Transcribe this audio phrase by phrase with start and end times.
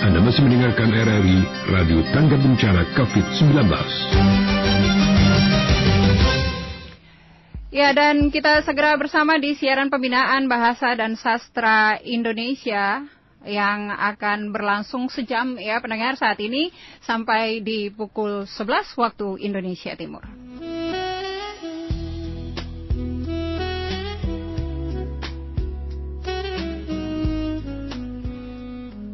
[0.00, 1.38] Anda masih mendengarkan RRI
[1.76, 3.68] Radio Tangga Bencana COVID-19.
[7.68, 13.04] Ya, dan kita segera bersama di siaran pembinaan Bahasa dan Sastra Indonesia
[13.44, 16.72] yang akan berlangsung sejam ya pendengar saat ini
[17.04, 20.39] sampai di pukul 11 waktu Indonesia Timur.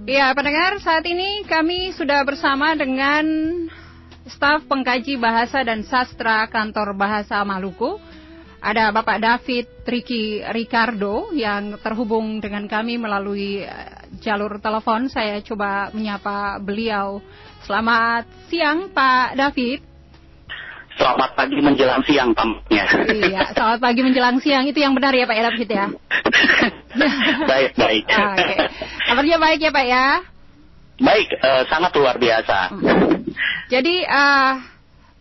[0.07, 3.27] Ya, pendengar, saat ini kami sudah bersama dengan
[4.30, 7.98] staf pengkaji bahasa dan sastra kantor bahasa Maluku.
[8.62, 15.10] Ada Bapak David Triki Ricardo yang terhubung dengan kami melalui eh, jalur telepon.
[15.10, 17.18] Saya coba menyapa beliau.
[17.66, 19.82] Selamat siang, Pak David.
[20.96, 22.84] Selamat pagi menjelang siang tampaknya.
[23.10, 24.70] Iya, selamat pagi menjelang siang.
[24.70, 25.87] Itu yang benar ya Pak David ya?
[27.51, 28.04] baik, baik.
[28.07, 28.54] Oke.
[29.06, 30.06] Kabarnya baik ya Pak ya?
[30.98, 32.74] Baik, uh, sangat luar biasa.
[33.73, 34.52] Jadi uh,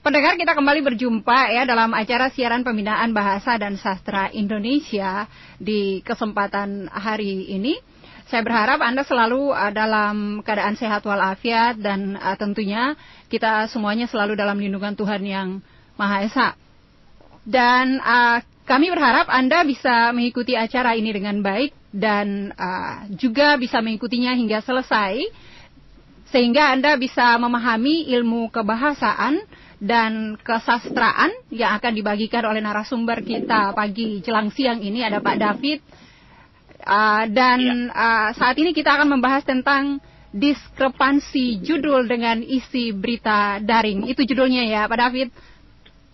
[0.01, 5.29] pendengar kita kembali berjumpa ya dalam acara siaran pembinaan bahasa dan sastra Indonesia
[5.61, 7.77] di kesempatan hari ini.
[8.25, 12.97] Saya berharap Anda selalu uh, dalam keadaan sehat walafiat dan uh, tentunya
[13.29, 15.61] kita semuanya selalu dalam lindungan Tuhan yang
[15.93, 16.49] Maha Esa.
[17.45, 23.79] Dan uh, kami berharap Anda bisa mengikuti acara ini dengan baik dan uh, juga bisa
[23.79, 25.23] mengikutinya hingga selesai
[26.27, 29.39] sehingga Anda bisa memahami ilmu kebahasaan
[29.79, 34.99] dan kesastraan yang akan dibagikan oleh narasumber kita pagi jelang siang ini.
[34.99, 35.79] Ada Pak David.
[36.85, 39.97] Uh, dan uh, saat ini kita akan membahas tentang
[40.35, 44.11] diskrepansi judul dengan isi berita daring.
[44.11, 45.31] Itu judulnya ya Pak David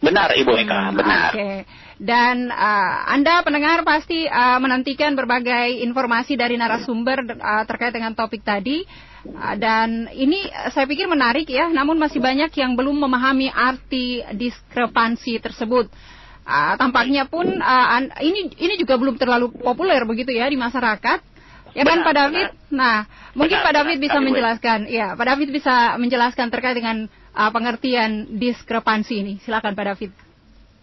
[0.01, 1.29] Benar Ibu Eka, hmm, benar.
[1.29, 1.37] Oke.
[1.37, 1.57] Okay.
[2.01, 8.41] Dan uh, Anda pendengar pasti uh, menantikan berbagai informasi dari narasumber uh, terkait dengan topik
[8.41, 8.81] tadi.
[9.21, 15.37] Uh, dan ini saya pikir menarik ya, namun masih banyak yang belum memahami arti diskrepansi
[15.37, 15.93] tersebut.
[16.41, 21.21] Uh, tampaknya pun uh, ini ini juga belum terlalu populer begitu ya di masyarakat.
[21.77, 22.47] Ya kan Pak David?
[22.49, 22.73] Benar.
[22.73, 22.97] Nah,
[23.37, 24.79] mungkin benar, Pak David benar, bisa menjelaskan.
[24.89, 27.05] Ya, Pak David bisa menjelaskan terkait dengan
[27.35, 29.33] uh, pengertian diskrepansi ini.
[29.43, 30.11] Silakan Pak David.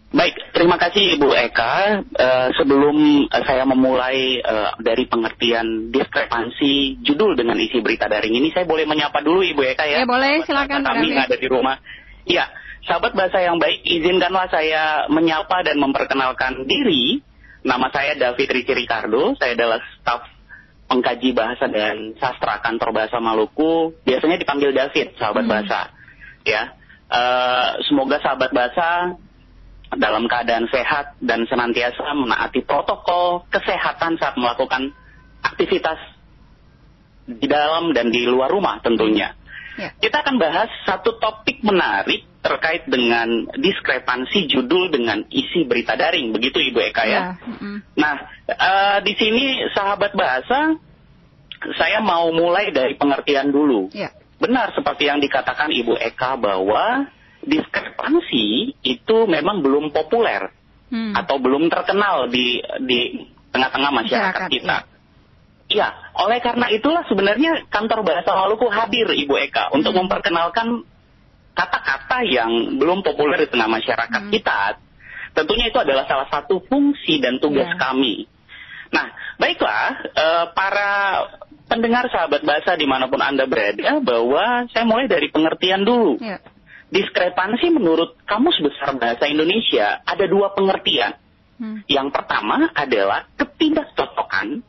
[0.09, 2.01] Baik, terima kasih Ibu Eka.
[2.17, 8.49] Uh, sebelum uh, saya memulai uh, dari pengertian diskrepansi judul dengan isi berita daring ini,
[8.57, 10.01] saya boleh menyapa dulu Ibu Eka ya.
[10.01, 11.77] Ya boleh, silakan Pak Kami ada di rumah.
[12.25, 12.49] Iya,
[12.89, 17.21] sahabat bahasa yang baik, izinkanlah saya menyapa dan memperkenalkan diri.
[17.61, 20.25] Nama saya David Ricci Ricardo, saya adalah staf
[20.89, 23.93] pengkaji bahasa dan sastra kantor bahasa Maluku.
[24.09, 25.53] Biasanya dipanggil David, sahabat hmm.
[25.53, 25.98] bahasa
[26.49, 26.63] ya.
[27.09, 29.17] Uh, semoga sahabat bahasa
[29.97, 34.93] dalam keadaan sehat dan senantiasa menaati protokol kesehatan saat melakukan
[35.41, 35.97] aktivitas
[37.25, 39.33] di dalam dan di luar rumah tentunya.
[39.81, 39.95] Ya.
[39.97, 46.61] Kita akan bahas satu topik menarik terkait dengan diskrepansi judul dengan isi berita daring, begitu
[46.61, 47.13] Ibu Eka ya.
[47.13, 47.23] ya.
[47.97, 48.15] Nah,
[48.49, 50.77] uh, di sini sahabat bahasa,
[51.79, 53.89] saya mau mulai dari pengertian dulu.
[53.95, 57.11] Ya benar seperti yang dikatakan Ibu Eka bahwa
[57.43, 60.51] diskrepansi itu memang belum populer
[60.91, 61.15] hmm.
[61.15, 64.79] atau belum terkenal di di tengah-tengah masyarakat, masyarakat kita.
[65.69, 69.77] Iya, ya, oleh karena itulah sebenarnya kantor bahasa Maluku hadir Ibu Eka hmm.
[69.77, 70.87] untuk memperkenalkan
[71.53, 74.33] kata-kata yang belum populer di tengah masyarakat hmm.
[74.33, 74.79] kita.
[75.35, 77.79] Tentunya itu adalah salah satu fungsi dan tugas yeah.
[77.79, 78.27] kami.
[78.89, 79.07] Nah,
[79.37, 80.91] baiklah, uh, para
[81.69, 86.17] pendengar sahabat bahasa di mana pun Anda berada bahwa saya mulai dari pengertian dulu.
[86.19, 86.41] Ya.
[86.89, 91.21] Diskrepansi menurut Kamus Besar Bahasa Indonesia ada dua pengertian.
[91.61, 91.85] Hmm.
[91.85, 94.65] Yang pertama adalah ketidakcocokan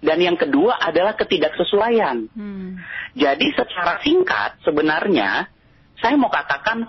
[0.00, 2.32] dan yang kedua adalah ketidaksesuaian.
[2.32, 2.80] Hmm.
[3.12, 5.52] Jadi secara singkat sebenarnya
[6.00, 6.88] saya mau katakan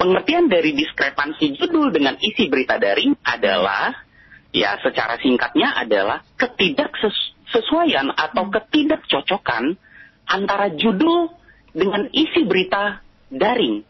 [0.00, 3.92] pengertian dari diskrepansi judul dengan isi berita daring adalah
[4.48, 8.54] ya secara singkatnya adalah ketidaksesuaian kesesuaian atau hmm.
[8.54, 9.74] ketidakcocokan
[10.30, 11.34] antara judul
[11.74, 13.82] dengan isi berita daring.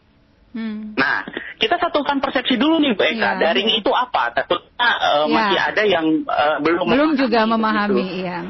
[0.50, 0.96] Hmm.
[0.96, 1.28] Nah,
[1.60, 3.36] kita satukan persepsi dulu nih, Bu Eka.
[3.36, 3.76] Ya, daring ya.
[3.84, 4.34] itu apa?
[4.34, 5.30] Takutnya uh, ya.
[5.30, 8.40] masih ada yang uh, belum belum juga memahami, ya.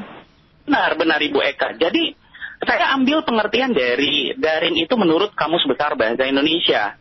[0.65, 1.77] Benar, benar Ibu Eka.
[1.77, 2.15] Jadi
[2.63, 6.97] saya ambil pengertian dari daring itu menurut Kamus Besar Bahasa Indonesia.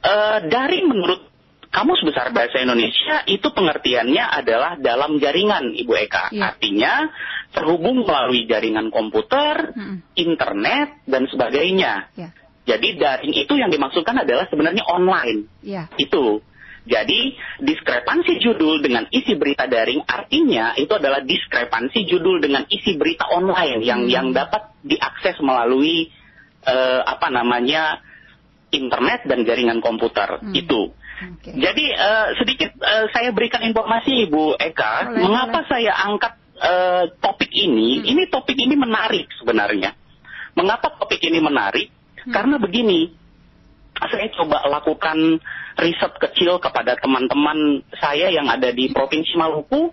[0.00, 1.29] Uh, daring menurut
[1.70, 6.34] Kamus Besar Bahasa Indonesia itu pengertiannya adalah dalam jaringan, Ibu Eka.
[6.34, 6.50] Ya.
[6.50, 7.06] Artinya
[7.54, 10.18] terhubung melalui jaringan komputer, hmm.
[10.18, 12.10] internet, dan sebagainya.
[12.18, 12.34] Ya.
[12.66, 15.46] Jadi daring itu yang dimaksudkan adalah sebenarnya online.
[15.62, 15.86] Ya.
[15.94, 16.42] Itu.
[16.90, 23.30] Jadi diskrepansi judul dengan isi berita daring artinya itu adalah diskrepansi judul dengan isi berita
[23.30, 24.10] online yang Hmm.
[24.10, 26.10] yang dapat diakses melalui
[26.60, 28.04] eh, apa namanya
[28.68, 30.52] internet dan jaringan komputer Hmm.
[30.52, 30.92] itu.
[31.20, 31.52] Oke.
[31.52, 37.52] Jadi eh, sedikit eh, saya berikan informasi Ibu Eka, Boleh, mengapa saya angkat eh, topik
[37.52, 38.00] ini?
[38.00, 38.08] Hmm.
[38.16, 39.92] Ini topik ini menarik sebenarnya.
[40.56, 41.92] Mengapa topik ini menarik?
[42.24, 42.32] Hmm.
[42.32, 43.12] Karena begini,
[44.00, 45.40] saya coba lakukan
[45.76, 49.92] riset kecil kepada teman-teman saya yang ada di Provinsi Maluku,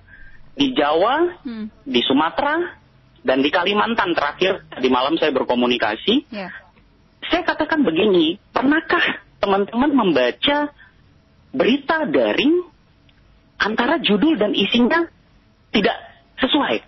[0.56, 1.68] di Jawa, Hmm.
[1.84, 2.80] di Sumatera,
[3.28, 6.32] dan di Kalimantan terakhir tadi malam saya berkomunikasi.
[6.32, 6.48] Ya.
[7.28, 10.72] Saya katakan begini, pernahkah teman-teman membaca
[11.52, 12.66] berita daring
[13.58, 15.08] antara judul dan isinya
[15.72, 15.98] tidak
[16.42, 16.84] sesuai?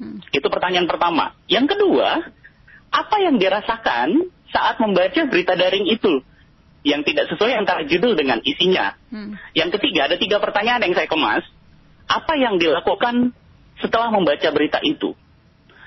[0.00, 0.18] Hmm.
[0.34, 1.34] Itu pertanyaan pertama.
[1.46, 2.24] Yang kedua,
[2.90, 6.22] apa yang dirasakan saat membaca berita daring itu
[6.84, 8.98] yang tidak sesuai antara judul dengan isinya?
[9.10, 9.38] Hmm.
[9.54, 11.44] Yang ketiga, ada tiga pertanyaan yang saya kemas.
[12.04, 13.32] Apa yang dilakukan
[13.80, 15.16] setelah membaca berita itu?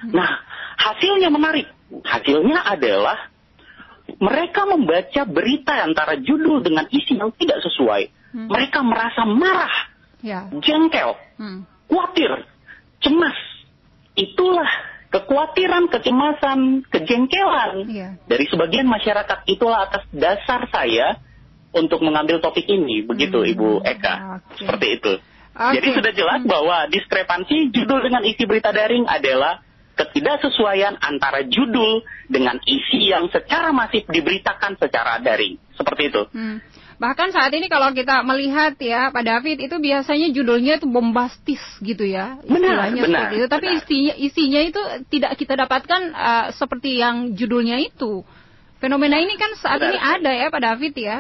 [0.10, 0.42] Nah,
[0.78, 1.70] hasilnya menarik.
[2.04, 3.32] Hasilnya adalah
[4.16, 8.04] mereka membaca berita antara judul dengan isi yang tidak sesuai.
[8.34, 8.48] Hmm.
[8.48, 9.76] Mereka merasa marah,
[10.24, 10.48] Ya.
[10.64, 11.68] jengkel, Hmm.
[11.92, 12.48] khawatir,
[13.04, 13.38] cemas.
[14.18, 14.68] Itulah
[15.14, 16.60] kekhawatiran, kecemasan,
[16.90, 18.10] kejengkelan Iya.
[18.26, 19.46] dari sebagian masyarakat.
[19.46, 21.22] Itulah atas dasar saya
[21.72, 23.06] untuk mengambil topik ini.
[23.06, 24.14] Begitu Hmm, Ibu Eka.
[24.42, 24.56] oke.
[24.58, 25.14] Seperti itu.
[25.58, 25.74] Oke.
[25.80, 26.50] Jadi sudah jelas Hmm.
[26.50, 29.62] bahwa diskrepansi judul dengan isi berita daring adalah
[29.98, 35.58] ketidaksesuaian antara judul dengan isi yang secara masif diberitakan secara daring.
[35.74, 36.24] Seperti itu.
[36.30, 36.62] Hmm.
[36.98, 42.02] Bahkan saat ini kalau kita melihat ya Pak David itu biasanya judulnya itu bombastis gitu
[42.02, 42.58] ya Benar,
[42.90, 43.48] istilahnya benar, seperti itu.
[43.50, 43.78] Tapi benar.
[43.78, 44.82] isinya isinya itu
[45.14, 48.26] tidak kita dapatkan uh, seperti yang judulnya itu.
[48.82, 49.90] Fenomena ini kan saat Benar.
[49.94, 51.18] ini ada ya Pak David ya.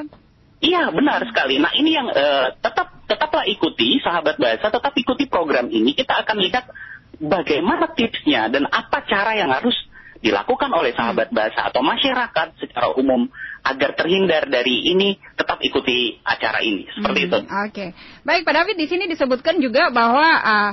[0.57, 1.61] Iya benar sekali.
[1.61, 5.93] Nah ini yang eh, tetap tetaplah ikuti sahabat bahasa, tetap ikuti program ini.
[5.93, 6.65] Kita akan lihat
[7.17, 9.75] bagaimana tipsnya dan apa cara yang harus
[10.21, 13.29] dilakukan oleh sahabat bahasa atau masyarakat secara umum
[13.61, 15.17] agar terhindar dari ini.
[15.37, 17.39] Tetap ikuti acara ini seperti Hmm, itu.
[17.69, 17.85] Oke,
[18.25, 20.71] baik Pak David di sini disebutkan juga bahwa uh,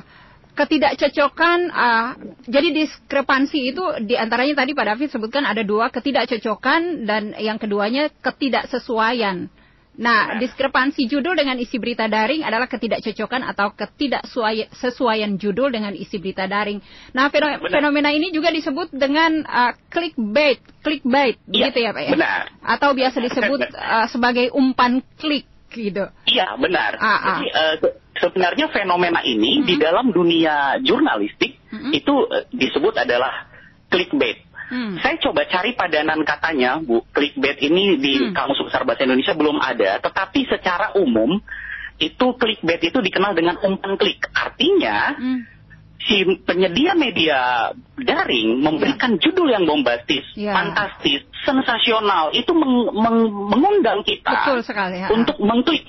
[0.54, 2.08] ketidakcocokan, uh,
[2.46, 8.08] jadi diskrepansi itu di antaranya tadi Pak David sebutkan ada dua ketidakcocokan dan yang keduanya
[8.22, 9.50] ketidaksesuaian.
[9.94, 10.40] Nah, Benar.
[10.42, 16.82] diskrepansi judul dengan isi berita daring adalah ketidakcocokan atau ketidaksesuaian judul dengan isi berita daring.
[17.14, 17.30] Nah,
[17.70, 22.10] fenomena ini juga disebut dengan uh, clickbait, clickbait, Iya, begitu ya Pak ya?
[22.10, 22.42] benar.
[22.58, 26.06] Atau biasa disebut uh, sebagai umpan klik gitu.
[26.26, 26.98] Iya benar.
[26.98, 27.18] Ah, ah.
[27.42, 27.46] Jadi
[27.82, 29.66] se- sebenarnya fenomena ini Mm-mm.
[29.66, 31.90] di dalam dunia jurnalistik Mm-mm.
[31.90, 33.50] itu eh, disebut adalah
[33.90, 34.43] clickbait.
[34.64, 34.96] Hmm.
[34.98, 37.04] Saya coba cari padanan katanya, Bu.
[37.12, 38.32] Clickbait ini di Hmm.
[38.32, 41.36] Kamus Besar Bahasa Indonesia belum ada, tetapi secara umum
[41.96, 44.24] itu clickbait itu dikenal dengan umpan klik.
[44.32, 45.44] Artinya Hmm.
[46.00, 50.52] si penyedia media daring memberikan judul yang bombastis, Ya.
[50.52, 55.00] fantastis, sensasional, itu meng- meng- mengundang kita Betul sekali.
[55.00, 55.08] ya.
[55.08, 55.84] untuk mengklik.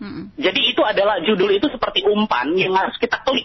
[0.00, 0.32] Hmm.
[0.36, 3.44] Jadi itu adalah judul itu seperti umpan yang harus kita klik.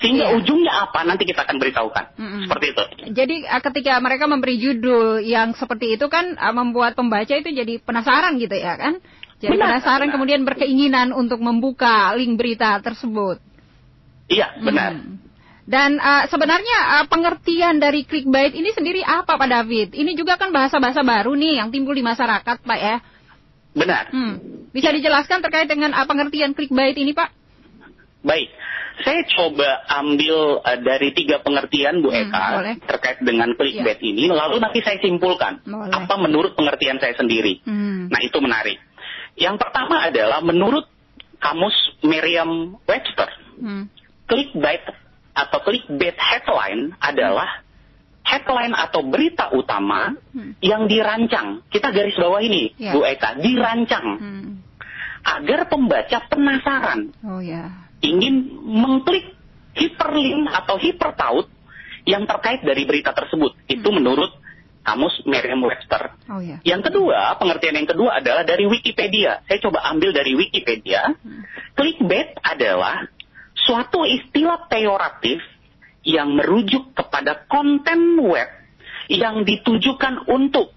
[0.00, 0.36] Sehingga Iya.
[0.40, 2.04] ujungnya apa nanti kita akan beritahukan.
[2.16, 2.40] Mm-mm.
[2.48, 2.82] Seperti itu.
[3.12, 7.76] Jadi uh, ketika mereka memberi judul yang seperti itu kan uh, membuat pembaca itu jadi
[7.84, 8.96] penasaran gitu ya kan?
[9.40, 10.14] Jadi Benar, penasaran benar.
[10.16, 13.40] kemudian berkeinginan untuk membuka link berita tersebut.
[14.28, 14.92] Iya, benar.
[14.96, 15.16] Hmm.
[15.70, 19.88] Dan uh, sebenarnya uh, pengertian dari clickbait ini sendiri apa Pak David?
[19.94, 22.96] Ini juga kan bahasa-bahasa baru nih yang timbul di masyarakat Pak ya.
[23.76, 24.10] Benar.
[24.10, 24.66] Hmm.
[24.72, 27.30] Bisa dijelaskan terkait dengan uh, pengertian clickbait ini Pak?
[28.20, 28.48] Baik.
[29.00, 32.76] Saya coba ambil uh, dari tiga pengertian Bu Hmm, Eka boleh.
[32.84, 35.88] terkait dengan clickbait ini, lalu nanti saya simpulkan Boleh.
[35.88, 37.64] apa menurut pengertian saya sendiri.
[37.64, 38.12] Hmm.
[38.12, 38.76] Nah, itu menarik.
[39.34, 40.84] Yang pertama adalah menurut
[41.40, 41.72] kamus
[42.04, 43.88] Merriam-Webster, Hmm.
[44.26, 44.84] clickbait
[45.32, 47.64] atau clickbait headline adalah
[48.20, 50.54] headline atau berita utama Hmm.
[50.60, 51.64] yang dirancang.
[51.66, 52.92] Kita garis bawah ini, Ya.
[52.92, 54.50] Bu Eka, dirancang Hmm.
[55.24, 57.64] agar pembaca penasaran, Oh ya.
[58.00, 59.36] Ingin mengklik
[59.76, 61.46] hyperlink atau hypertaut
[62.08, 63.54] yang terkait dari berita tersebut.
[63.68, 64.02] Itu Hmm.
[64.02, 64.32] menurut
[64.80, 66.02] kamus Merriam-Webster.
[66.32, 66.58] Oh ya.
[66.64, 69.44] Yang kedua, pengertian yang kedua adalah dari Wikipedia.
[69.44, 71.12] Saya coba ambil dari Wikipedia.
[71.12, 71.44] Hmm.
[71.76, 73.04] Clickbait adalah
[73.54, 75.44] suatu istilah peyoratif
[76.02, 78.48] yang merujuk kepada konten web
[79.12, 80.72] yang ditujukan untuk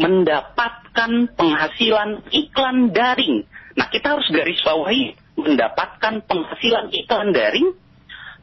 [0.00, 3.44] mendapatkan penghasilan iklan daring.
[3.76, 7.72] Nah, kita harus garis bawahi mendapatkan penghasilan iklan daring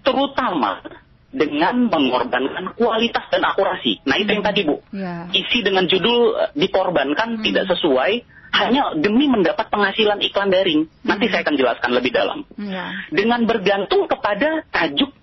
[0.02, 0.82] terutama
[1.30, 4.02] dengan mengorbankan kualitas dan akurasi.
[4.02, 5.30] Nah, itu yang tadi, Bu Ya.
[5.30, 7.44] isi dengan judul eh, dikorbankan Hmm.
[7.46, 10.90] tidak sesuai hanya demi mendapat penghasilan iklan daring.
[11.06, 11.32] Nanti Hmm.
[11.38, 12.40] saya akan jelaskan lebih dalam.
[12.58, 12.98] Ya.
[13.14, 15.14] Dengan bergantung kepada tajuk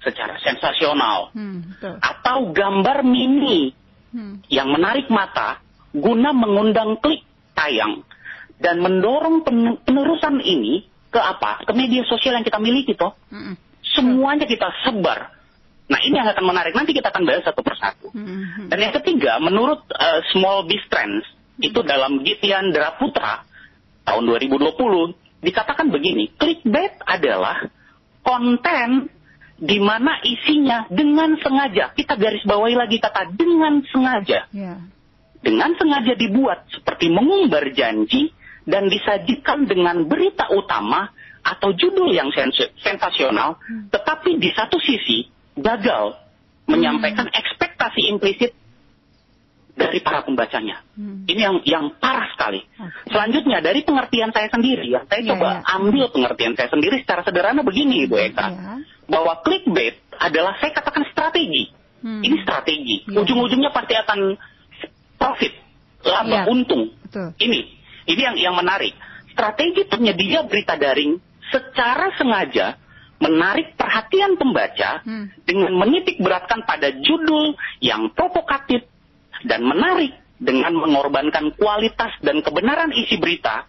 [0.00, 1.98] secara sensasional Hmm, betul.
[1.98, 3.74] atau gambar mini
[4.14, 4.38] Hmm.
[4.46, 5.58] yang menarik mata
[5.90, 7.26] guna mengundang klik
[7.58, 8.06] tayang
[8.62, 11.66] dan mendorong pen- penerusan ini ke apa?
[11.66, 13.18] Ke media sosial yang kita miliki toh.
[13.28, 13.58] Hmm.
[13.82, 15.34] Semuanya kita sebar.
[15.90, 16.72] Nah ini yang akan menarik.
[16.72, 18.14] Nanti kita akan bahas satu persatu.
[18.14, 18.70] Hmm.
[18.70, 21.26] Dan yang ketiga, menurut uh, Small Biz Trends,
[21.60, 23.44] itu dalam Gitian Putra
[24.06, 27.68] tahun 2020, dikatakan begini, clickbait adalah
[28.24, 29.10] konten
[29.60, 34.80] di mana isinya dengan sengaja, kita garis bawahi lagi kata dengan sengaja, Ya.
[35.44, 38.32] dengan sengaja dibuat seperti mengumbar janji
[38.68, 41.08] dan disajikan dengan berita utama
[41.40, 43.56] atau judul yang sens- sensasional,
[43.88, 45.24] tetapi di satu sisi
[45.56, 46.16] gagal
[46.68, 48.52] menyampaikan ekspektasi implisit
[49.72, 50.84] dari para pembacanya.
[50.92, 51.24] Hmm.
[51.24, 52.60] Ini yang yang parah sekali.
[52.76, 53.16] Oke.
[53.16, 55.60] Selanjutnya dari pengertian saya sendiri, ya, saya Iya, coba iya.
[55.80, 58.76] ambil pengertian saya sendiri secara sederhana begini, Bu Eka, Ya.
[59.08, 61.72] bahwa clickbait adalah saya katakan strategi.
[62.04, 62.20] Hmm.
[62.20, 63.08] Ini strategi.
[63.08, 63.24] Iya.
[63.24, 64.36] Ujung-ujungnya pasti akan
[65.16, 65.52] profit,
[66.04, 66.42] laba, Iya.
[66.52, 66.92] untung.
[67.08, 67.28] Betul.
[67.40, 67.58] Ini,
[68.06, 68.94] ini yang yang menarik.
[69.32, 71.16] Strategi penyedia berita daring
[71.50, 72.76] secara sengaja
[73.20, 75.28] menarik perhatian pembaca Hmm.
[75.44, 77.52] dengan menitik beratkan pada judul
[77.84, 78.88] yang provokatif
[79.44, 83.68] dan menarik dengan mengorbankan kualitas dan kebenaran isi berita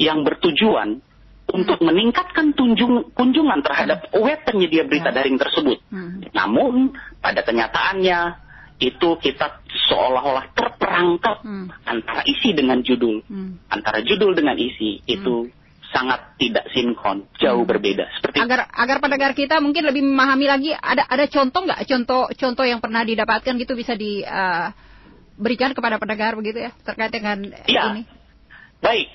[0.00, 1.04] yang bertujuan
[1.46, 5.20] untuk meningkatkan tunjung- kunjungan terhadap web penyedia berita Ya.
[5.22, 5.78] daring tersebut.
[5.92, 6.24] Hmm.
[6.32, 8.45] Namun pada kenyataannya
[8.76, 11.72] itu kita seolah-olah terperangkap Hmm.
[11.88, 13.56] antara isi dengan judul, Hmm.
[13.72, 15.48] antara judul dengan isi itu
[15.94, 17.70] sangat tidak sinkron, jauh Hmm.
[17.72, 18.04] berbeda.
[18.20, 22.64] Seperti agar agar pendengar kita mungkin lebih memahami lagi ada ada contoh nggak contoh contoh
[22.68, 27.82] yang pernah didapatkan gitu bisa diberikan kepada pendengar begitu ya terkait dengan Iya.
[27.96, 28.04] ini
[28.76, 29.08] Baik,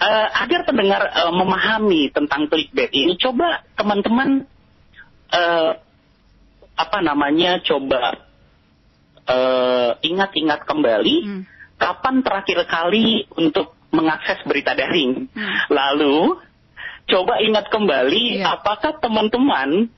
[0.00, 4.48] Eh, agar pendengar eh, memahami tentang clickbait ini, coba teman-teman
[5.28, 5.72] eh,
[6.72, 8.16] apa namanya, coba
[9.28, 11.42] eh, ingat-ingat kembali Hmm.
[11.80, 15.28] kapan terakhir kali untuk mengakses berita daring.
[15.32, 15.50] Hmm.
[15.72, 16.38] Lalu
[17.10, 18.60] coba ingat kembali Iya.
[18.60, 19.90] apakah teman-teman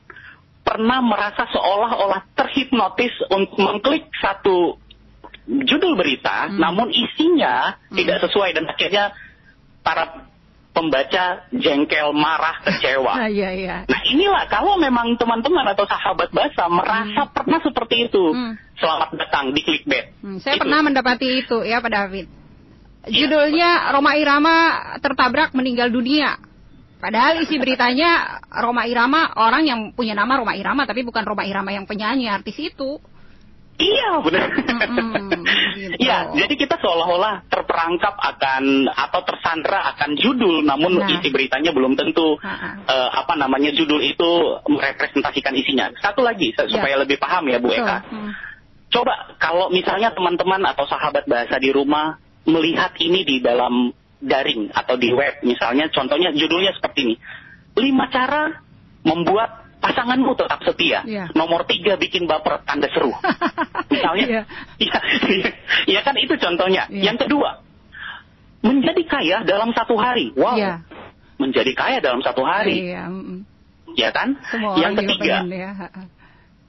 [0.62, 4.78] pernah merasa seolah-olah terhipnotis untuk mengklik satu
[5.44, 6.56] judul berita, Hmm.
[6.62, 7.98] namun isinya Hmm.
[7.98, 9.12] tidak sesuai dan akhirnya
[9.82, 10.31] para
[10.72, 13.12] pembaca jengkel, marah, kecewa.
[13.22, 18.24] Ah, iya iya Nah inilah kalau memang teman-teman atau sahabat bahasa merasa pernah seperti itu,
[18.32, 18.56] Hmm.
[18.80, 20.16] selamat datang di clickbait.
[20.24, 20.64] Hmm, saya Itu.
[20.64, 22.26] pernah mendapati itu ya Pak David
[23.02, 23.26] Iya.
[23.26, 24.56] judulnya Roma Irama
[25.02, 26.38] tertabrak meninggal dunia
[27.02, 31.74] Padahal isi beritanya Roma Irama orang yang punya nama Roma Irama tapi bukan Roma Irama
[31.74, 33.02] yang penyanyi artis itu.
[33.82, 34.46] Iya benar.
[35.74, 35.98] Gitu.
[35.98, 41.08] Iya, jadi kita seolah-olah terperangkap akan atau tersandra akan judul, namun Nah.
[41.10, 42.78] isi beritanya belum tentu Ha-ha.
[42.86, 44.30] eh, apa namanya judul itu
[44.70, 45.90] merepresentasikan isinya.
[45.98, 46.68] Satu lagi Ya.
[46.68, 47.82] supaya lebih paham ya Bu Betul.
[47.82, 47.98] Eka.
[48.06, 48.30] Hmm.
[48.92, 53.88] Coba kalau misalnya teman-teman atau sahabat bahasa di rumah melihat ini di dalam
[54.20, 57.14] daring atau di web misalnya contohnya judulnya seperti ini.
[57.74, 58.62] Lima cara
[59.02, 61.02] membuat pasanganmu tetap setia.
[61.02, 61.24] Iya.
[61.34, 63.10] Nomor tiga bikin baper tanda seru.
[63.92, 64.42] Misalnya, Iya.
[64.78, 64.98] Iya,
[65.28, 65.50] iya,
[65.90, 66.86] iya kan itu contohnya.
[66.86, 67.12] Iya.
[67.12, 67.60] Yang kedua,
[68.62, 70.30] menjadi kaya dalam satu hari.
[70.38, 70.86] Wow, Iya.
[71.42, 73.42] menjadi kaya dalam satu hari, Iya, mm-mm.
[73.98, 74.38] ya kan?
[74.46, 75.70] Semua yang ketiga, ya.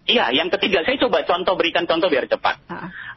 [0.03, 2.59] Iya, yang ketiga saya coba contoh berikan contoh biar cepat.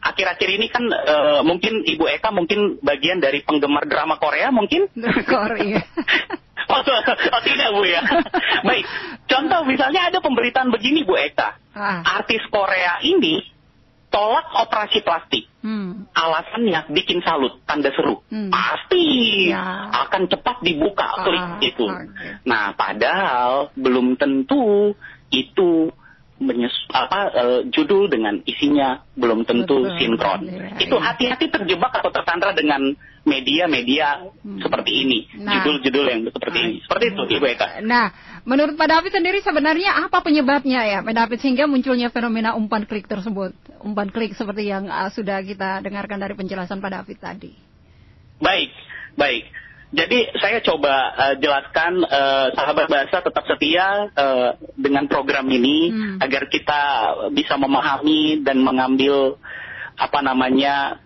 [0.07, 4.87] Akhir-akhir ini kan eh, mungkin Ibu Eka mungkin bagian dari penggemar drama Korea mungkin.
[4.95, 5.83] Iya.
[6.69, 8.03] oh, oh, tidak Bu ya.
[8.69, 8.85] Baik,
[9.27, 11.57] contoh misalnya ada pemberitaan begini Bu Eka.
[11.73, 12.01] Ah.
[12.19, 13.43] Artis Korea ini
[14.09, 15.47] tolak operasi plastik.
[15.61, 16.07] Hmm.
[16.15, 18.55] alasannya bikin salut tanda seru Hmm.
[18.55, 19.91] pasti Ya.
[20.07, 22.07] akan cepat dibuka Ah, klik itu oke.
[22.47, 24.95] nah padahal belum tentu
[25.27, 25.91] itu
[26.37, 29.97] menyes- apa eh, judul dengan isinya belum tentu Betul.
[29.97, 32.93] sinkron Iya, itu hati-hati terjebak atau tersandra dengan
[33.27, 34.61] media-media Hmm.
[34.61, 35.65] seperti ini Nah.
[35.65, 38.13] judul-judul yang seperti ini seperti itu ibu Eka Nah,
[38.45, 43.09] menurut Pak David sendiri sebenarnya apa penyebabnya ya, Pak David sehingga munculnya fenomena umpan klik
[43.09, 47.53] tersebut, umpan klik seperti yang uh, sudah kita dengarkan dari penjelasan Pak David tadi.
[48.39, 48.71] Baik,
[49.17, 49.49] baik.
[49.97, 56.17] Jadi saya coba eh, jelaskan eh, sahabat bahasa tetap setia eh, dengan program ini Hmm.
[56.21, 56.83] agar kita
[57.33, 59.41] bisa memahami dan mengambil
[59.97, 61.01] apa namanya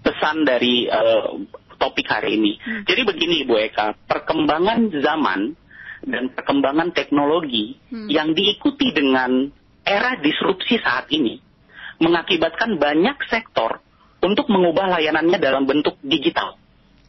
[0.00, 1.28] pesan dari eh,
[1.76, 2.56] topik hari ini.
[2.56, 2.82] Hmm.
[2.88, 5.52] Jadi begini Bu Eka, perkembangan zaman
[6.08, 8.08] dan perkembangan teknologi Hmm.
[8.08, 9.52] yang diikuti dengan
[9.84, 11.36] era disrupsi saat ini
[12.00, 13.84] mengakibatkan banyak sektor
[14.24, 16.56] untuk mengubah layanannya dalam bentuk digital.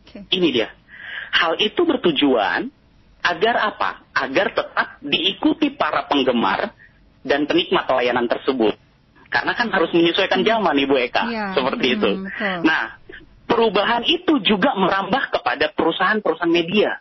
[0.04, 0.28] Oke.
[0.28, 0.81] Ini dia.
[1.32, 2.70] Hal itu bertujuan
[3.24, 3.90] agar apa?
[4.12, 6.76] Agar tetap diikuti para penggemar
[7.24, 8.76] dan penikmat layanan tersebut.
[9.32, 12.12] Karena kan harus menyesuaikan zaman Ibu Eka, Iya, seperti mm, itu.
[12.28, 12.58] betul.
[12.68, 12.84] Nah,
[13.48, 17.00] perubahan itu juga merambah kepada perusahaan-perusahaan media.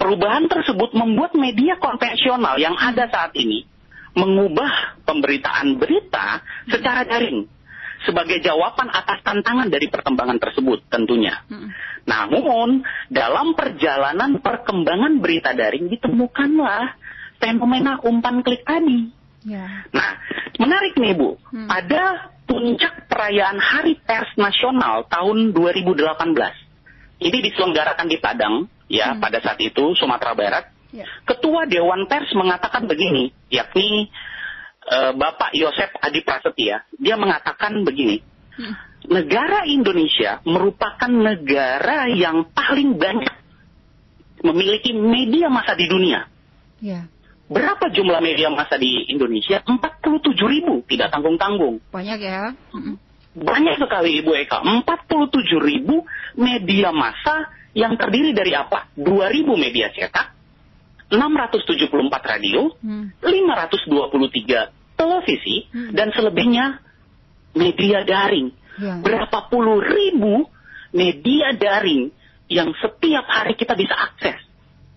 [0.00, 3.68] Perubahan tersebut membuat media konvensional yang ada saat ini
[4.16, 6.40] mengubah pemberitaan berita
[6.72, 7.44] secara daring
[8.08, 11.36] sebagai jawaban atas tantangan dari perkembangan tersebut tentunya.
[12.10, 16.98] Namun, dalam perjalanan perkembangan berita daring ditemukanlah
[17.38, 19.14] fenomena umpan klik tadi.
[19.46, 19.86] Ya.
[19.94, 20.10] Nah,
[20.58, 21.70] menarik nih Bu, Hmm.
[21.70, 26.52] pada puncak perayaan Hari Pers Nasional tahun 2018.
[27.22, 29.22] Ini diselenggarakan di Padang, ya, Hmm.
[29.22, 30.64] pada saat itu Sumatera Barat.
[30.90, 31.06] Ya.
[31.22, 34.10] Ketua Dewan Pers mengatakan begini, yakni
[34.90, 36.82] eh, Bapak Yosep Adi Prasetya.
[36.98, 38.18] Dia mengatakan begini,
[38.58, 38.74] Hmm.
[39.10, 43.34] Negara Indonesia merupakan negara yang paling banyak
[44.46, 46.24] memiliki media massa di dunia.
[46.80, 47.10] Ya.
[47.50, 49.60] Berapa jumlah media massa di Indonesia?
[49.66, 51.82] 47 ribu, tidak tanggung-tanggung.
[51.90, 52.54] Banyak ya.
[53.34, 56.06] Banyak sekali Ibu Eka, 47 ribu
[56.38, 58.90] media massa yang terdiri dari apa?
[58.94, 60.30] 2 ribu media cetak,
[61.10, 63.10] 674 radio, Hmm.
[63.18, 65.90] 523 televisi, Hmm.
[65.90, 66.78] dan selebihnya
[67.58, 68.54] media daring.
[68.80, 68.96] Ya.
[69.04, 70.48] Berapa puluh ribu
[70.96, 72.10] media daring
[72.50, 74.40] yang setiap hari kita bisa akses.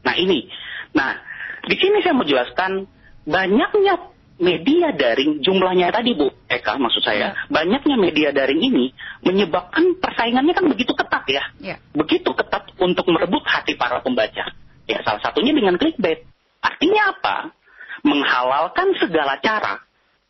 [0.01, 0.49] Nah ini,
[0.95, 1.19] nah
[1.67, 2.89] di sini saya mau jelaskan
[3.27, 4.09] banyaknya
[4.41, 7.45] media daring jumlahnya tadi Bu Eka maksud saya, Ya.
[7.53, 11.77] banyaknya media daring ini menyebabkan persaingannya kan begitu ketat ya, Ya.
[11.93, 14.49] begitu ketat untuk merebut hati para pembaca.
[14.89, 16.27] Ya salah satunya dengan clickbait.
[16.59, 17.35] Artinya apa?
[18.03, 19.79] Menghalalkan segala cara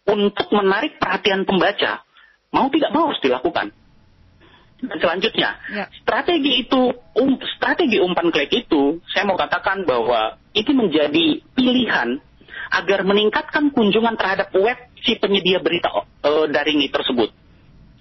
[0.05, 2.05] untuk menarik perhatian pembaca.
[2.53, 3.73] Mau tidak mau harus dilakukan.
[4.83, 5.85] Dan selanjutnya, Ya.
[6.03, 12.19] strategi itu, um, strategi umpan klik itu, saya mau katakan bahwa ini menjadi pilihan
[12.73, 17.31] agar meningkatkan kunjungan terhadap web si penyedia berita eh, daring tersebut.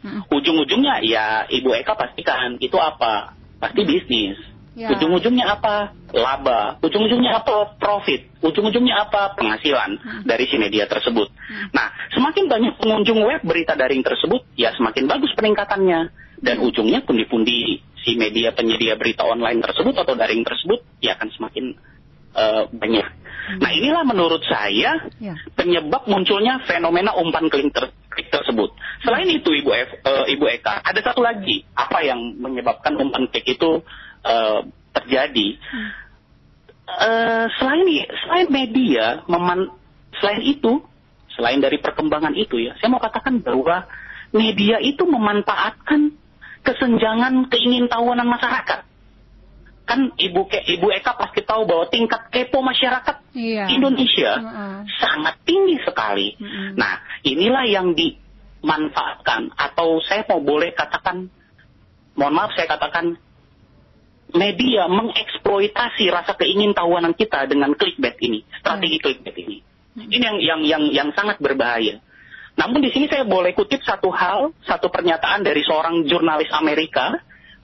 [0.03, 0.27] Mm.
[0.27, 3.39] Ujung-ujungnya ya Ibu Eka pastikan itu apa?
[3.63, 4.35] Pasti bisnis.
[4.73, 4.89] Ya.
[4.97, 5.93] Ujung-ujungnya apa?
[6.17, 6.81] Laba.
[6.81, 7.77] Ujung-ujungnya apa?
[7.77, 8.25] Profit.
[8.41, 9.37] Ujung-ujungnya apa?
[9.37, 10.23] Penghasilan Hmm.
[10.25, 11.29] dari si media tersebut.
[11.77, 16.09] Nah, semakin banyak pengunjung web berita daring tersebut, ya semakin bagus peningkatannya.
[16.41, 16.67] Dan Hmm.
[16.73, 21.77] ujungnya pundi-pundi si media penyedia berita online tersebut atau daring tersebut, ya akan semakin
[22.33, 23.07] eh, banyak.
[23.61, 25.37] Nah, inilah menurut saya Ya.
[25.53, 27.93] penyebab munculnya fenomena umpan klik, ter-
[28.33, 28.73] tersebut.
[29.05, 33.45] Selain itu, Ibu, F, eh, Ibu Eka, ada satu lagi apa yang menyebabkan umpan klik
[33.45, 33.85] itu
[34.23, 34.61] eh,
[34.95, 35.49] terjadi.
[36.93, 37.87] Eh, selain
[38.27, 39.71] selain media, meman,
[40.21, 40.83] selain itu,
[41.33, 43.89] selain dari perkembangan itu ya, saya mau katakan bahwa
[44.35, 46.13] media itu memanfaatkan
[46.63, 48.87] kesenjangan keingintahuan masyarakat.
[49.83, 53.65] Kan Ibu Ke, Ibu Eka pasti tahu bahwa tingkat kepo masyarakat Iya.
[53.73, 54.77] Indonesia Heeh.
[55.01, 56.37] sangat tinggi sekali.
[56.37, 56.77] Mm-mm.
[56.77, 61.33] Nah, inilah yang dimanfaatkan atau saya mau boleh katakan,
[62.15, 63.17] mohon maaf saya katakan,
[64.33, 69.57] media mengeksploitasi rasa keingintahuan kita dengan clickbait ini, strategi clickbait ini.
[69.93, 72.01] Ini yang yang yang yang sangat berbahaya.
[72.57, 77.17] Namun di sini saya boleh kutip satu hal, satu pernyataan dari seorang jurnalis Amerika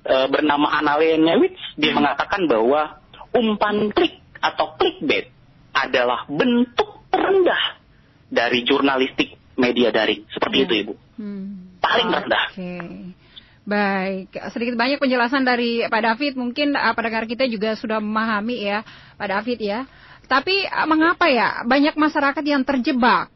[0.05, 1.61] eh, bernama Annalie Newitz.
[1.77, 3.01] Dia mengatakan bahwa
[3.33, 5.33] umpan klik atau clickbait
[5.73, 7.81] adalah bentuk terendah
[8.29, 10.25] dari jurnalistik media daring.
[10.33, 10.65] Seperti Ya.
[10.69, 10.95] itu, Ibu.
[11.19, 11.45] Hmm.
[11.81, 12.45] Paling rendah.
[12.53, 12.71] Oke.
[13.69, 16.41] Baik, sedikit banyak penjelasan dari Pak David.
[16.41, 18.81] Mungkin uh, pendengar kita juga sudah memahami ya,
[19.21, 19.85] Pak David ya.
[20.25, 23.29] Tapi uh, mengapa ya banyak masyarakat yang terjebak?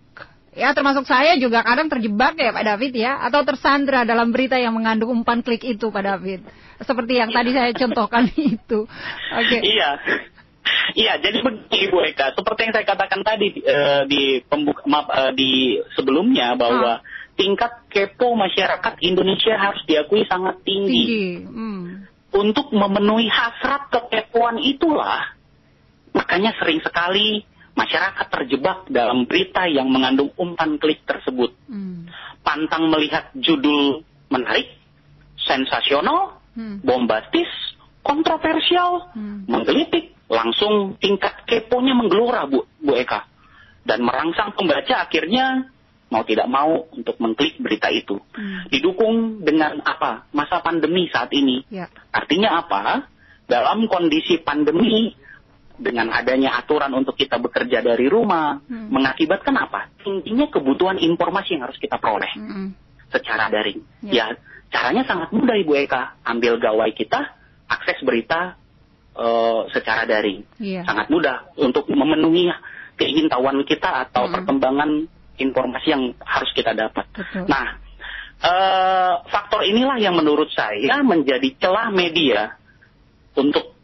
[0.56, 4.72] Ya, termasuk saya juga kadang terjebak ya Pak David ya, atau tersandra dalam berita yang
[4.72, 6.40] mengandung umpan klik itu Pak David.
[6.80, 8.24] Seperti yang tadi saya contohkan
[8.56, 8.88] itu.
[9.36, 9.56] Oke.
[9.60, 10.00] Iya.
[10.96, 15.32] Iya, jadi begini Ibu Eka, seperti yang saya katakan tadi eh, di pembuka maaf, eh,
[15.34, 15.50] di
[15.98, 17.02] sebelumnya bahwa
[17.36, 21.02] tingkat kepo masyarakat Indonesia harus diakui sangat tinggi.
[21.04, 21.28] Tinggi.
[21.48, 21.84] Hmm.
[22.32, 25.36] Untuk memenuhi hasrat kekepoan itulah,
[26.16, 27.44] makanya sering sekali
[27.76, 31.52] masyarakat terjebak dalam berita yang mengandung umpan klik tersebut.
[31.68, 32.08] Hmm.
[32.40, 34.72] Pantang melihat judul menarik,
[35.40, 36.80] sensasional, Hmm.
[36.84, 37.48] bombastis,
[38.04, 39.44] kontroversial, Hmm.
[39.48, 43.28] menggelitik, langsung tingkat keponya menggelora Bu, Bu Eka.
[43.84, 45.68] Dan merangsang pembaca akhirnya
[46.12, 48.20] mau tidak mau untuk mengklik berita itu.
[48.36, 48.68] Hmm.
[48.68, 50.28] Didukung dengan apa?
[50.36, 51.64] Masa pandemi saat ini.
[51.72, 51.88] Ya.
[52.12, 53.08] Artinya apa?
[53.48, 55.16] Dalam kondisi pandemi
[55.80, 58.92] dengan adanya aturan untuk kita bekerja dari rumah, Hmm.
[58.92, 59.88] mengakibatkan apa?
[60.04, 62.76] Tingginya kebutuhan informasi yang harus kita peroleh Hmm.
[63.08, 63.80] secara daring.
[64.04, 64.12] Ya.
[64.12, 64.26] Ya,
[64.68, 66.20] caranya sangat mudah Ibu Eka.
[66.28, 67.34] Ambil gawai kita,
[67.72, 68.60] akses berita
[69.16, 70.44] uh, secara daring.
[70.56, 70.84] Iya.
[70.88, 72.48] Sangat mudah untuk memenuhi
[72.96, 74.32] keingintahuan kita atau Mm.
[74.32, 74.90] perkembangan
[75.42, 77.04] informasi yang harus kita dapat.
[77.10, 77.50] Betul.
[77.50, 77.66] Nah,
[78.38, 82.54] eh, faktor inilah yang menurut saya menjadi celah media
[83.34, 83.74] untuk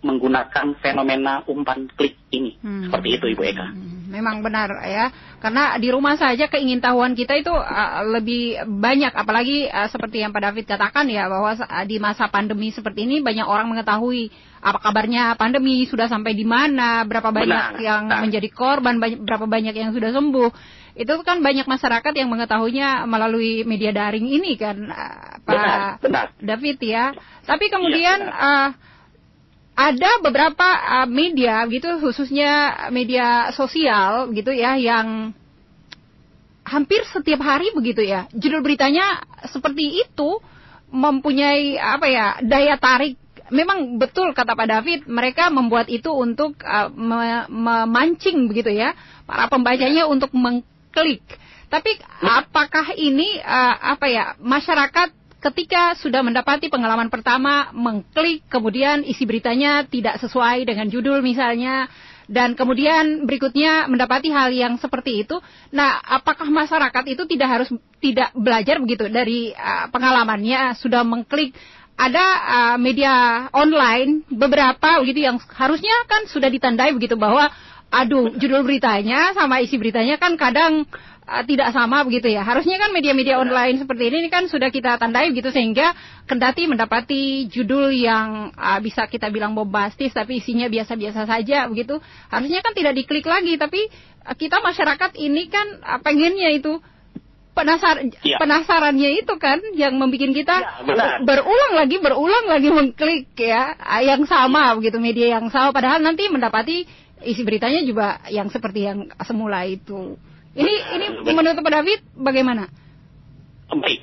[0.00, 2.56] menggunakan fenomena umpan klik ini.
[2.64, 2.88] Hmm.
[2.88, 3.68] Seperti itu, Ibu Eka.
[3.68, 9.70] Hmm, Memang benar ya, karena di rumah saja keingintahuan kita itu uh, lebih banyak, apalagi
[9.70, 13.46] uh, seperti yang Pak David katakan ya bahwa uh, di masa pandemi seperti ini banyak
[13.46, 18.20] orang mengetahui apa kabarnya pandemi sudah sampai di mana, berapa banyak Benar, yang benar.
[18.26, 20.50] menjadi korban, banyak, berapa banyak yang sudah sembuh.
[20.98, 26.26] Itu kan banyak masyarakat yang mengetahuinya melalui media daring ini kan, uh, Pak Benar, benar.
[26.42, 27.14] David ya.
[27.46, 28.42] Tapi kemudian benar.
[28.42, 28.68] uh,
[29.80, 35.32] ada beberapa uh, media gitu khususnya media sosial gitu ya yang
[36.68, 38.28] hampir setiap hari begitu ya.
[38.36, 40.36] Judul beritanya seperti itu
[40.92, 43.16] mempunyai apa ya daya tarik.
[43.50, 48.92] Memang betul kata Pak David mereka membuat itu untuk uh, me- memancing begitu ya
[49.24, 51.24] para pembacanya untuk mengklik.
[51.66, 51.90] Tapi
[52.20, 59.88] apakah ini uh, apa ya masyarakat ketika sudah mendapati pengalaman pertama mengklik kemudian isi beritanya
[59.88, 61.88] tidak sesuai dengan judul misalnya
[62.30, 65.40] dan kemudian berikutnya mendapati hal yang seperti itu
[65.72, 67.68] nah apakah masyarakat itu tidak harus
[68.00, 70.74] tidak belajar begitu dari uh, pengalamannya?
[70.80, 71.52] Sudah mengklik
[72.00, 77.52] ada uh, media online beberapa begitu yang harusnya kan sudah ditandai begitu bahwa
[77.92, 80.88] aduh judul beritanya sama isi beritanya kan kadang
[81.26, 82.44] uh, tidak sama begitu ya.
[82.44, 85.92] Harusnya kan media-media online seperti ini kan sudah kita tandai begitu sehingga
[86.24, 91.98] kendati mendapati judul yang uh, bisa kita bilang bombastis tapi isinya biasa-biasa saja begitu.
[92.28, 93.88] Harusnya kan tidak diklik lagi tapi
[94.24, 96.78] uh, kita masyarakat ini kan uh, pengennya itu
[97.50, 98.38] penasar Ya.
[98.38, 101.26] penasarannya itu kan yang membuat kita Ya, benar.
[101.26, 106.86] berulang lagi berulang lagi mengklik ya yang sama begitu media yang sama padahal nanti mendapati
[107.26, 110.16] isi beritanya juga yang seperti yang semula itu.
[110.56, 112.66] Ini ini menurut Pak David bagaimana?
[113.70, 114.00] Baik.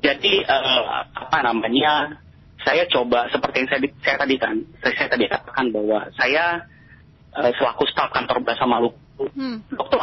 [0.00, 0.82] Jadi eh,
[1.14, 2.20] apa namanya?
[2.60, 4.52] Saya coba seperti yang saya, saya tadi kan,
[4.84, 6.60] saya, saya tadi katakan bahwa saya
[7.40, 8.98] eh, selaku staf kantor bahasa Maluku,
[9.36, 9.60] Hmm.
[9.68, 10.00] Dr.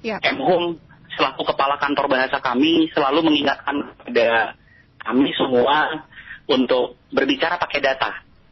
[0.00, 0.16] Ya.
[0.32, 0.40] M.
[0.40, 0.80] Hum
[1.16, 4.56] selaku kepala kantor bahasa kami selalu mengingatkan kepada
[5.04, 6.06] kami semua
[6.48, 8.10] untuk berbicara pakai data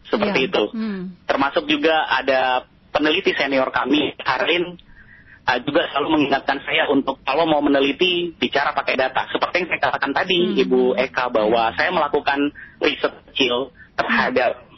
[0.09, 0.49] seperti Ya.
[0.53, 0.65] itu.
[0.73, 1.03] Hmm.
[1.25, 4.77] Termasuk juga ada peneliti senior kami, Karin,
[5.49, 9.25] uh, juga selalu mengingatkan saya untuk kalau mau meneliti bicara pakai data.
[9.33, 10.63] Seperti yang saya katakan tadi, Hmm.
[10.69, 12.53] Ibu Eka, bahwa saya melakukan
[12.85, 14.69] riset kecil terhadap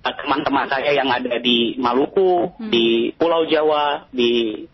[0.00, 2.72] uh, teman-teman saya yang ada di Maluku, Hmm.
[2.72, 4.64] di Pulau Jawa, di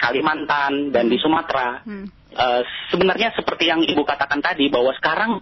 [0.00, 1.84] Kalimantan, dan di Sumatera.
[1.84, 2.08] Hmm.
[2.34, 5.38] Eh, sebenarnya seperti yang ibu katakan tadi bahwa sekarang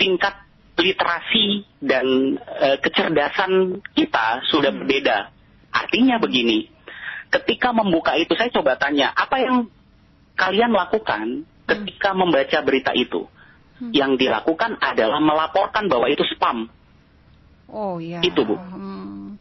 [0.00, 0.40] tingkat
[0.80, 5.28] literasi dan eh, kecerdasan kita sudah berbeda.
[5.68, 6.64] Artinya begini,
[7.30, 9.56] ketika membuka itu saya coba tanya apa yang
[10.34, 13.30] kalian lakukan ketika membaca berita itu.
[13.78, 13.94] Hmm.
[13.94, 16.68] Yang dilakukan adalah melaporkan bahwa itu spam.
[17.70, 18.20] Oh iya.
[18.20, 18.58] Itu, Bu.
[18.58, 19.38] Hmm.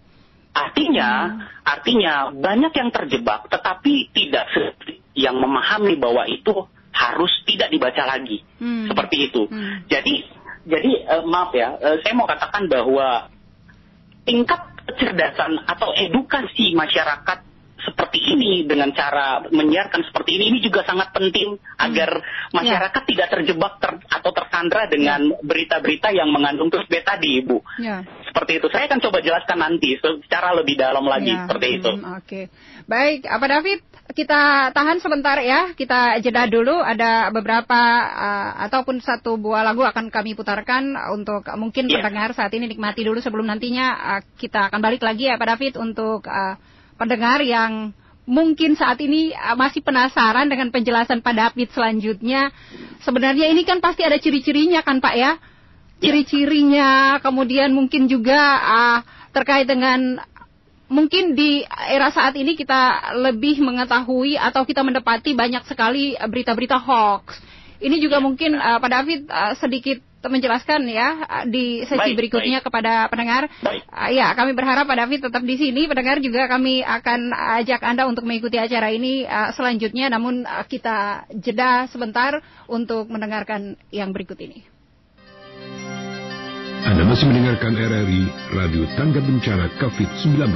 [0.54, 4.47] Artinya, artinya banyak yang terjebak, tetapi tidak
[5.17, 6.54] yang memahami bahwa itu
[6.93, 8.88] harus tidak dibaca lagi, Hmm.
[8.91, 9.47] seperti itu.
[9.49, 9.88] Hmm.
[9.88, 10.25] Jadi,
[10.67, 13.32] jadi eh, maaf ya, eh, saya mau katakan bahwa
[14.28, 17.49] tingkat kecerdasan atau edukasi masyarakat
[17.82, 22.20] seperti ini dengan cara menyiarkan seperti ini ini juga sangat penting agar
[22.52, 28.04] masyarakat tidak terjebak ter- atau tersandra dengan berita-berita yang mengandung clickbait tadi, Ibu Ya.
[28.28, 28.68] seperti itu.
[28.70, 31.92] Saya akan coba jelaskan nanti secara lebih dalam lagi Ya, seperti itu.
[31.96, 32.42] hmm, Oke,
[32.86, 33.26] baik.
[33.26, 33.80] Apa David?
[34.10, 35.78] Kita tahan sebentar ya.
[35.78, 36.82] Kita jeda dulu.
[36.82, 37.78] Ada beberapa
[38.10, 42.02] uh, ataupun satu buah lagu akan kami putarkan untuk mungkin Ya.
[42.02, 45.74] pendengar saat ini nikmati dulu sebelum nantinya uh, kita akan balik lagi ya, Pak David
[45.78, 46.58] untuk uh,
[47.00, 47.96] pendengar yang
[48.30, 52.54] mungkin saat ini uh, masih penasaran dengan penjelasan Pak David selanjutnya.
[53.02, 55.32] Sebenarnya ini kan pasti ada ciri-cirinya kan Pak ya?
[56.00, 59.00] Ciri-cirinya, kemudian mungkin juga uh,
[59.34, 60.22] terkait dengan
[60.90, 66.78] mungkin di era saat ini kita lebih mengetahui atau kita mendapati banyak sekali uh, berita-berita
[66.78, 67.40] hoax.
[67.80, 72.60] Ini juga mungkin uh, Pak David uh, sedikit menjelaskan ya uh, di sesi Baik, berikutnya
[72.60, 73.48] kepada pendengar.
[73.64, 73.88] Baik.
[73.88, 75.88] Uh, ya, kami berharap Pak David tetap di sini.
[75.88, 77.32] Pendengar juga kami akan
[77.64, 80.12] ajak Anda untuk mengikuti acara ini uh, selanjutnya.
[80.12, 84.68] Namun uh, kita jeda sebentar untuk mendengarkan yang berikut ini.
[86.80, 88.24] Anda masih mendengarkan RRI
[88.56, 90.48] Radio Tangga Bencana COVID-19.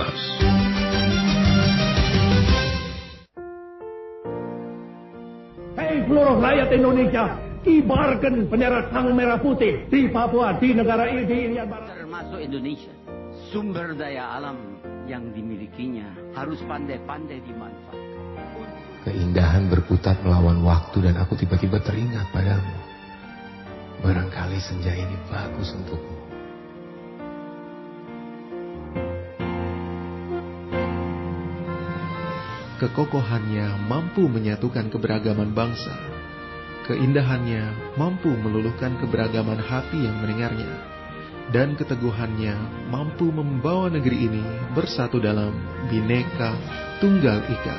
[5.75, 7.25] Hei seluruh rakyat Indonesia,
[7.63, 11.95] Kibarkan bendera sang merah putih di Papua, di negara ini, di Irian Barat.
[11.95, 12.91] Termasuk Indonesia.
[13.55, 18.03] Sumber daya alam yang dimilikinya harus pandai-pandai dimanfaatkan.
[19.07, 22.75] Keindahan berputar melawan waktu dan aku tiba-tiba teringat padamu.
[24.03, 26.19] Barangkali senja ini bagus untukmu.
[32.83, 36.12] Kekokohannya mampu menyatukan keberagaman bangsa.
[36.83, 40.73] Keindahannya mampu meluluhkan keberagaman hati yang mendengarnya.
[41.51, 42.55] Dan keteguhannya
[42.91, 44.43] mampu membawa negeri ini
[44.75, 45.55] bersatu dalam
[45.87, 46.55] bineka
[46.99, 47.77] tunggal ika.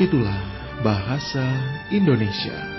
[0.00, 0.40] Itulah
[0.84, 1.44] bahasa
[1.88, 2.75] Indonesia.